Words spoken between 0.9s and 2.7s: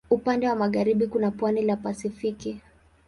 kuna pwani la Pasifiki.